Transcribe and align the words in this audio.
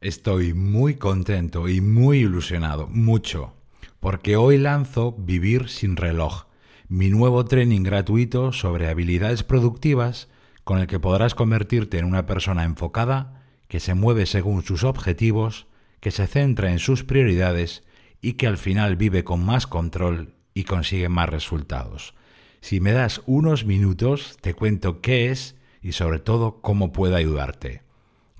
Estoy 0.00 0.54
muy 0.54 0.94
contento 0.94 1.68
y 1.68 1.80
muy 1.80 2.18
ilusionado, 2.18 2.86
mucho, 2.86 3.54
porque 3.98 4.36
hoy 4.36 4.56
lanzo 4.56 5.16
Vivir 5.18 5.68
sin 5.68 5.96
reloj, 5.96 6.44
mi 6.86 7.08
nuevo 7.08 7.44
training 7.44 7.82
gratuito 7.82 8.52
sobre 8.52 8.88
habilidades 8.88 9.42
productivas 9.42 10.28
con 10.62 10.78
el 10.78 10.86
que 10.86 11.00
podrás 11.00 11.34
convertirte 11.34 11.98
en 11.98 12.04
una 12.04 12.26
persona 12.26 12.62
enfocada, 12.62 13.42
que 13.66 13.80
se 13.80 13.94
mueve 13.94 14.26
según 14.26 14.62
sus 14.62 14.84
objetivos, 14.84 15.66
que 15.98 16.12
se 16.12 16.28
centra 16.28 16.70
en 16.70 16.78
sus 16.78 17.02
prioridades 17.02 17.82
y 18.22 18.34
que 18.34 18.46
al 18.46 18.56
final 18.56 18.94
vive 18.94 19.24
con 19.24 19.44
más 19.44 19.66
control 19.66 20.34
y 20.54 20.62
consigue 20.62 21.08
más 21.08 21.28
resultados. 21.28 22.14
Si 22.60 22.78
me 22.78 22.92
das 22.92 23.20
unos 23.26 23.64
minutos, 23.64 24.36
te 24.42 24.54
cuento 24.54 25.00
qué 25.00 25.32
es 25.32 25.56
y 25.82 25.90
sobre 25.90 26.20
todo 26.20 26.60
cómo 26.60 26.92
puedo 26.92 27.16
ayudarte. 27.16 27.87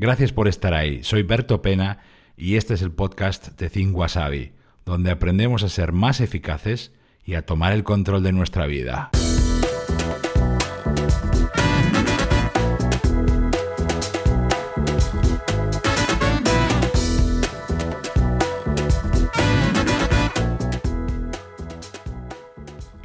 Gracias 0.00 0.32
por 0.32 0.46
estar 0.46 0.74
ahí. 0.74 1.02
Soy 1.02 1.24
Berto 1.24 1.60
Pena 1.60 1.98
y 2.36 2.54
este 2.54 2.74
es 2.74 2.82
el 2.82 2.92
podcast 2.92 3.58
de 3.58 3.68
Think 3.68 3.96
Wasabi, 3.96 4.52
donde 4.86 5.10
aprendemos 5.10 5.64
a 5.64 5.68
ser 5.68 5.90
más 5.90 6.20
eficaces 6.20 6.92
y 7.24 7.34
a 7.34 7.44
tomar 7.44 7.72
el 7.72 7.82
control 7.82 8.22
de 8.22 8.30
nuestra 8.30 8.66
vida. 8.66 9.10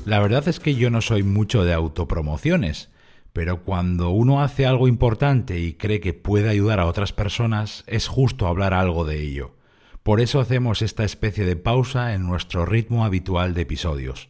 La 0.06 0.20
verdad 0.20 0.48
es 0.48 0.60
que 0.60 0.76
yo 0.76 0.92
no 0.92 1.02
soy 1.02 1.24
mucho 1.24 1.64
de 1.64 1.74
autopromociones, 1.74 2.92
pero 3.34 3.64
cuando 3.64 4.12
uno 4.12 4.44
hace 4.44 4.68
algo 4.68 4.88
importante 4.88 5.60
y 5.60 5.74
cree 5.74 6.00
que 6.00 6.14
puede 6.14 6.50
ayudar 6.50 6.80
a 6.80 6.86
otras 6.86 7.12
personas, 7.14 7.84
es 7.88 8.08
justo 8.08 8.48
hablar 8.48 8.76
algo 8.76 9.06
de 9.06 9.20
ello. 9.20 9.56
Por 10.04 10.22
eso 10.22 10.40
hacemos 10.40 10.84
esta 10.84 11.04
especie 11.04 11.44
de 11.44 11.56
pausa 11.56 12.14
en 12.14 12.28
nuestro 12.28 12.66
ritmo 12.66 13.06
habitual 13.06 13.56
de 13.56 13.62
episodios. 13.62 14.28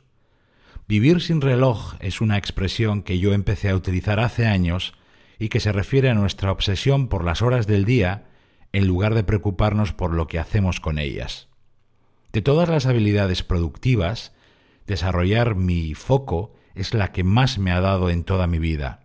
Vivir 0.87 1.21
sin 1.21 1.41
reloj 1.41 1.95
es 1.99 2.21
una 2.21 2.37
expresión 2.37 3.03
que 3.03 3.19
yo 3.19 3.33
empecé 3.33 3.69
a 3.69 3.75
utilizar 3.75 4.19
hace 4.19 4.45
años 4.45 4.93
y 5.37 5.49
que 5.49 5.59
se 5.59 5.71
refiere 5.71 6.09
a 6.09 6.13
nuestra 6.13 6.51
obsesión 6.51 7.07
por 7.09 7.25
las 7.25 7.41
horas 7.41 7.67
del 7.67 7.83
día 7.83 8.25
en 8.71 8.87
lugar 8.87 9.15
de 9.15 9.23
preocuparnos 9.23 9.93
por 9.93 10.13
lo 10.13 10.27
que 10.27 10.39
hacemos 10.39 10.79
con 10.79 10.97
ellas. 10.97 11.49
De 12.31 12.41
todas 12.41 12.69
las 12.69 12.85
habilidades 12.85 13.43
productivas, 13.43 14.33
desarrollar 14.87 15.55
mi 15.55 15.93
foco 15.93 16.55
es 16.75 16.93
la 16.93 17.11
que 17.11 17.23
más 17.23 17.57
me 17.57 17.71
ha 17.71 17.81
dado 17.81 18.09
en 18.09 18.23
toda 18.23 18.47
mi 18.47 18.59
vida. 18.59 19.01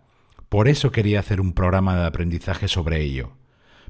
Por 0.49 0.67
eso 0.67 0.91
quería 0.91 1.19
hacer 1.19 1.41
un 1.41 1.53
programa 1.53 1.95
de 1.95 2.05
aprendizaje 2.05 2.67
sobre 2.67 3.01
ello, 3.01 3.33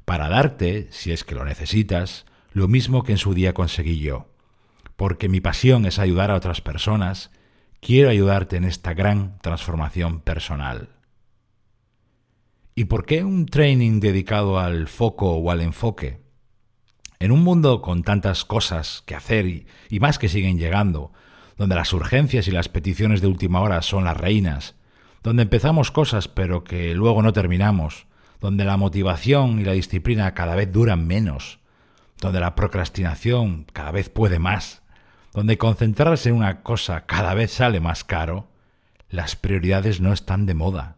para 0.05 0.27
darte, 0.27 0.88
si 0.91 1.11
es 1.11 1.23
que 1.23 1.35
lo 1.35 1.45
necesitas, 1.45 2.25
lo 2.52 2.67
mismo 2.67 3.03
que 3.03 3.13
en 3.13 3.17
su 3.17 3.33
día 3.33 3.53
conseguí 3.53 4.00
yo. 4.00 4.33
Porque 4.95 5.30
mi 5.30 5.39
pasión 5.39 5.85
es 5.85 6.00
ayudar 6.00 6.31
a 6.31 6.35
otras 6.35 6.61
personas, 6.61 7.31
quiero 7.80 8.09
ayudarte 8.09 8.57
en 8.57 8.66
esta 8.66 8.94
gran 8.94 9.38
transformación 9.39 10.19
personal. 10.19 10.89
¿Y 12.75 12.85
por 12.85 13.05
qué 13.05 13.23
un 13.23 13.45
training 13.45 14.00
dedicado 14.00 14.59
al 14.59 14.88
foco 14.88 15.35
o 15.35 15.52
al 15.52 15.61
enfoque? 15.61 16.22
En 17.19 17.31
un 17.31 17.44
mundo 17.44 17.81
con 17.81 18.03
tantas 18.03 18.45
cosas 18.45 19.03
que 19.05 19.16
hacer 19.16 19.45
y, 19.45 19.67
y 19.89 20.00
más 20.00 20.17
que 20.17 20.30
siguen 20.30 20.57
llegando, 20.57 21.11
donde 21.60 21.76
las 21.76 21.92
urgencias 21.92 22.48
y 22.48 22.52
las 22.52 22.70
peticiones 22.70 23.20
de 23.20 23.28
última 23.28 23.60
hora 23.60 23.82
son 23.82 24.06
las 24.06 24.16
reinas, 24.16 24.76
donde 25.22 25.44
empezamos 25.44 25.92
cosas 25.92 26.30
pero 26.30 26.64
que 26.64 26.96
luego 26.96 27.22
no 27.22 27.34
terminamos, 27.34 28.08
donde 28.40 28.64
la 28.64 28.78
motivación 28.78 29.60
y 29.60 29.66
la 29.66 29.74
disciplina 29.74 30.34
cada 30.34 30.56
vez 30.56 30.72
duran 30.72 31.06
menos, 31.06 31.60
donde 32.22 32.40
la 32.40 32.56
procrastinación 32.56 33.66
cada 33.74 33.92
vez 33.92 34.10
puede 34.10 34.40
más, 34.40 34.84
donde 35.34 35.58
concentrarse 35.58 36.30
en 36.30 36.36
una 36.36 36.62
cosa 36.62 37.06
cada 37.06 37.34
vez 37.34 37.52
sale 37.52 37.82
más 37.82 38.06
caro, 38.06 38.48
las 39.10 39.36
prioridades 39.36 40.00
no 40.00 40.14
están 40.14 40.46
de 40.46 40.53
moda 40.53 40.96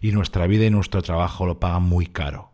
y 0.00 0.12
nuestra 0.12 0.46
vida 0.46 0.64
y 0.64 0.70
nuestro 0.70 1.02
trabajo 1.02 1.44
lo 1.44 1.58
pagan 1.58 1.82
muy 1.82 2.06
caro. 2.06 2.52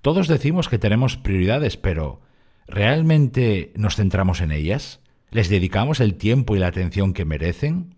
Todos 0.00 0.28
decimos 0.28 0.68
que 0.68 0.78
tenemos 0.78 1.16
prioridades, 1.16 1.76
pero 1.76 2.20
¿realmente 2.68 3.72
nos 3.74 3.96
centramos 3.96 4.40
en 4.40 4.52
ellas? 4.52 5.00
¿Les 5.34 5.48
dedicamos 5.48 5.98
el 5.98 6.14
tiempo 6.14 6.54
y 6.54 6.60
la 6.60 6.68
atención 6.68 7.12
que 7.12 7.24
merecen? 7.24 7.96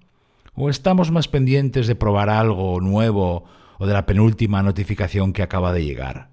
¿O 0.54 0.70
estamos 0.70 1.10
más 1.10 1.28
pendientes 1.28 1.86
de 1.86 1.94
probar 1.94 2.30
algo 2.30 2.80
nuevo 2.80 3.44
o 3.78 3.86
de 3.86 3.92
la 3.92 4.06
penúltima 4.06 4.62
notificación 4.62 5.34
que 5.34 5.42
acaba 5.42 5.74
de 5.74 5.84
llegar? 5.84 6.30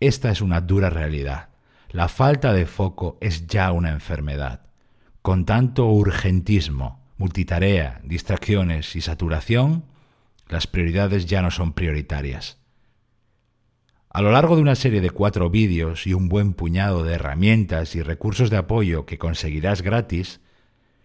Esta 0.00 0.30
es 0.30 0.42
una 0.42 0.60
dura 0.60 0.90
realidad. 0.90 1.48
La 1.88 2.08
falta 2.08 2.52
de 2.52 2.66
foco 2.66 3.16
es 3.22 3.46
ya 3.46 3.72
una 3.72 3.88
enfermedad. 3.88 4.66
Con 5.22 5.46
tanto 5.46 5.86
urgentismo, 5.86 7.00
multitarea, 7.16 8.02
distracciones 8.04 8.94
y 8.96 9.00
saturación, 9.00 9.86
las 10.46 10.66
prioridades 10.66 11.24
ya 11.24 11.40
no 11.40 11.50
son 11.50 11.72
prioritarias. 11.72 12.58
A 14.14 14.20
lo 14.20 14.30
largo 14.30 14.56
de 14.56 14.62
una 14.62 14.74
serie 14.74 15.00
de 15.00 15.08
cuatro 15.08 15.48
vídeos 15.48 16.06
y 16.06 16.12
un 16.12 16.28
buen 16.28 16.52
puñado 16.52 17.02
de 17.02 17.14
herramientas 17.14 17.94
y 17.94 18.02
recursos 18.02 18.50
de 18.50 18.58
apoyo 18.58 19.06
que 19.06 19.16
conseguirás 19.16 19.80
gratis, 19.80 20.42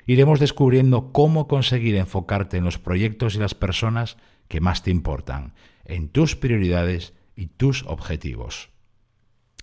iremos 0.06 0.42
descubriendo 0.42 1.14
cómo 1.14 1.48
conseguir 1.48 1.96
enfocarte 1.96 2.58
en 2.58 2.66
los 2.66 2.80
proyectos 2.80 3.36
y 3.36 3.40
las 3.40 3.56
personas 3.56 4.18
que 4.50 4.60
más 4.60 4.84
te 4.84 4.92
importan, 4.92 5.54
en 5.86 6.10
tus 6.10 6.36
prioridades 6.36 7.14
y 7.38 7.48
tus 7.48 7.84
objetivos. 7.84 8.72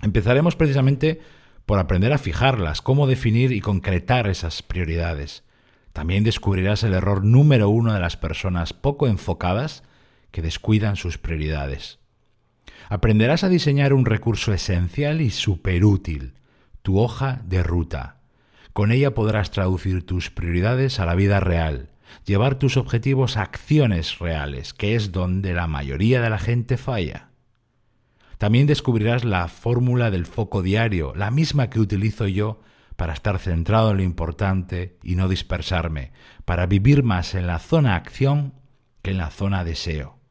Empezaremos 0.01 0.57
precisamente 0.57 1.21
por 1.67 1.79
aprender 1.79 2.15
a 2.15 2.19
fijarlas, 2.19 2.81
cómo 2.81 3.07
definir 3.07 3.53
y 3.53 3.61
concretar 3.61 4.27
esas 4.27 4.63
prioridades. 4.63 5.45
También 5.93 6.25
descubrirás 6.25 6.83
el 6.83 6.95
error 6.95 7.23
número 7.23 7.69
uno 7.69 7.93
de 7.93 8.01
las 8.01 8.17
personas 8.17 8.73
poco 8.73 9.07
enfocadas 9.07 9.83
que 10.31 10.41
descuidan 10.41 10.97
sus 10.97 11.19
prioridades. 11.19 11.99
Aprenderás 12.89 13.45
a 13.45 13.49
diseñar 13.49 13.93
un 13.93 14.05
recurso 14.05 14.53
esencial 14.53 15.21
y 15.21 15.31
superútil, 15.31 16.35
tu 16.83 16.99
hoja 16.99 17.41
de 17.45 17.63
ruta. 17.63 18.17
Con 18.73 18.93
ella 18.93 19.15
podrás 19.15 19.51
traducir 19.51 20.05
tus 20.05 20.31
prioridades 20.31 21.01
a 21.01 21.07
la 21.07 21.15
vida 21.15 21.41
real, 21.41 21.91
llevar 22.27 22.57
tus 22.57 22.77
objetivos 22.77 23.37
a 23.37 23.43
acciones 23.43 24.19
reales, 24.19 24.75
que 24.75 24.95
es 24.95 25.13
donde 25.13 25.55
la 25.55 25.67
mayoría 25.67 26.21
de 26.21 26.31
la 26.31 26.39
gente 26.39 26.77
falla. 26.77 27.29
También 28.37 28.67
descubrirás 28.67 29.25
la 29.25 29.49
fórmula 29.49 30.11
del 30.11 30.27
foco 30.27 30.63
diario, 30.63 31.15
la 31.15 31.31
misma 31.31 31.71
que 31.71 31.81
utilizo 31.81 32.27
yo 32.27 32.61
para 32.97 33.15
estar 33.15 33.39
centrado 33.39 33.93
en 33.93 33.97
lo 33.99 34.03
importante 34.03 34.99
y 35.03 35.15
no 35.15 35.29
dispersarme, 35.29 36.13
para 36.45 36.67
vivir 36.67 37.03
más 37.03 37.35
en 37.35 37.47
la 37.47 37.59
zona 37.59 37.97
acción 37.97 38.53
que 39.03 39.13
en 39.13 39.19
la 39.19 39.31
zona 39.31 39.65
deseo 39.65 40.24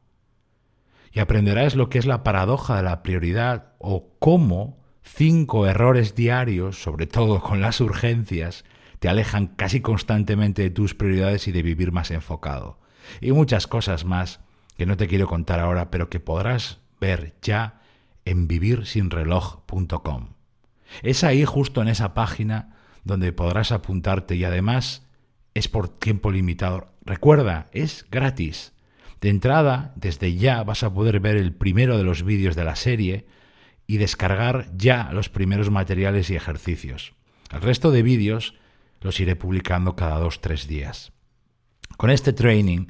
y 1.14 1.20
aprenderás 1.20 1.76
lo 1.76 1.88
que 1.88 1.98
es 1.98 2.06
la 2.06 2.24
paradoja 2.24 2.76
de 2.76 2.82
la 2.82 3.02
prioridad 3.04 3.72
o 3.78 4.16
cómo 4.18 4.82
cinco 5.02 5.66
errores 5.66 6.16
diarios, 6.16 6.82
sobre 6.82 7.06
todo 7.06 7.40
con 7.40 7.60
las 7.60 7.80
urgencias, 7.80 8.64
te 8.98 9.08
alejan 9.08 9.46
casi 9.46 9.80
constantemente 9.80 10.62
de 10.62 10.70
tus 10.70 10.94
prioridades 10.94 11.46
y 11.46 11.52
de 11.52 11.62
vivir 11.62 11.92
más 11.92 12.10
enfocado. 12.10 12.80
Y 13.20 13.30
muchas 13.32 13.68
cosas 13.68 14.04
más 14.04 14.40
que 14.76 14.86
no 14.86 14.96
te 14.96 15.06
quiero 15.06 15.28
contar 15.28 15.60
ahora, 15.60 15.90
pero 15.90 16.10
que 16.10 16.18
podrás 16.18 16.80
ver 17.00 17.36
ya 17.42 17.80
en 18.24 18.48
vivirsinreloj.com. 18.48 20.30
Es 21.02 21.22
ahí 21.22 21.44
justo 21.44 21.80
en 21.80 21.88
esa 21.88 22.12
página 22.12 22.76
donde 23.04 23.32
podrás 23.32 23.70
apuntarte 23.70 24.34
y 24.34 24.44
además 24.44 25.06
es 25.54 25.68
por 25.68 25.88
tiempo 25.88 26.32
limitado. 26.32 26.88
Recuerda, 27.04 27.68
es 27.72 28.06
gratis. 28.10 28.73
De 29.24 29.30
entrada, 29.30 29.94
desde 29.96 30.36
ya 30.36 30.62
vas 30.64 30.82
a 30.82 30.92
poder 30.92 31.18
ver 31.18 31.38
el 31.38 31.54
primero 31.54 31.96
de 31.96 32.04
los 32.04 32.24
vídeos 32.24 32.54
de 32.56 32.64
la 32.64 32.76
serie 32.76 33.24
y 33.86 33.96
descargar 33.96 34.68
ya 34.76 35.12
los 35.14 35.30
primeros 35.30 35.70
materiales 35.70 36.28
y 36.28 36.36
ejercicios. 36.36 37.14
El 37.50 37.62
resto 37.62 37.90
de 37.90 38.02
vídeos 38.02 38.54
los 39.00 39.18
iré 39.20 39.34
publicando 39.34 39.96
cada 39.96 40.18
dos 40.18 40.42
tres 40.42 40.68
días. 40.68 41.14
Con 41.96 42.10
este 42.10 42.34
training 42.34 42.88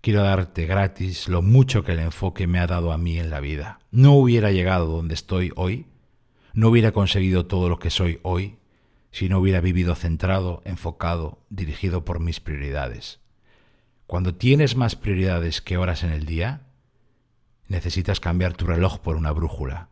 quiero 0.00 0.22
darte 0.22 0.66
gratis 0.66 1.26
lo 1.26 1.42
mucho 1.42 1.82
que 1.82 1.94
el 1.94 1.98
enfoque 1.98 2.46
me 2.46 2.60
ha 2.60 2.68
dado 2.68 2.92
a 2.92 2.96
mí 2.96 3.18
en 3.18 3.28
la 3.28 3.40
vida. 3.40 3.80
No 3.90 4.12
hubiera 4.12 4.52
llegado 4.52 4.86
donde 4.86 5.14
estoy 5.14 5.50
hoy, 5.56 5.86
no 6.54 6.68
hubiera 6.68 6.92
conseguido 6.92 7.46
todo 7.46 7.68
lo 7.68 7.80
que 7.80 7.90
soy 7.90 8.20
hoy, 8.22 8.56
si 9.10 9.28
no 9.28 9.40
hubiera 9.40 9.60
vivido 9.60 9.96
centrado, 9.96 10.62
enfocado, 10.64 11.40
dirigido 11.50 12.04
por 12.04 12.20
mis 12.20 12.38
prioridades. 12.38 13.18
Cuando 14.12 14.34
tienes 14.34 14.76
más 14.76 14.94
prioridades 14.94 15.62
que 15.62 15.78
horas 15.78 16.04
en 16.04 16.10
el 16.10 16.26
día, 16.26 16.60
necesitas 17.66 18.20
cambiar 18.20 18.52
tu 18.52 18.66
reloj 18.66 18.98
por 18.98 19.16
una 19.16 19.32
brújula. 19.32 19.88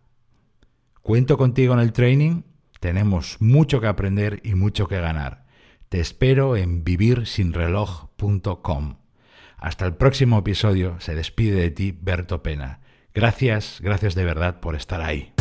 Cuento 1.00 1.38
contigo 1.38 1.72
en 1.72 1.80
el 1.80 1.94
training, 1.94 2.42
tenemos 2.80 3.38
mucho 3.40 3.80
que 3.80 3.86
aprender 3.86 4.42
y 4.44 4.56
mucho 4.56 4.88
que 4.88 5.00
ganar. 5.00 5.46
Te 5.88 6.00
espero 6.00 6.54
en 6.54 6.84
vivirsinreloj.com. 6.84 8.96
Hasta 9.56 9.86
el 9.86 9.94
próximo 9.94 10.40
episodio, 10.40 11.00
se 11.00 11.14
despide 11.14 11.58
de 11.58 11.70
ti 11.70 11.98
Berto 11.98 12.42
Pena. 12.42 12.80
Gracias, 13.14 13.78
gracias 13.80 14.14
de 14.14 14.26
verdad 14.26 14.60
por 14.60 14.76
estar 14.76 15.00
ahí. 15.00 15.32